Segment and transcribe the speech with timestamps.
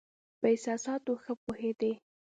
[0.39, 1.93] په احساساتو ښه پوهېدی.